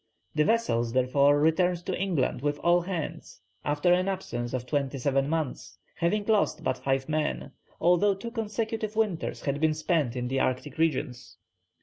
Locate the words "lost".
6.25-6.63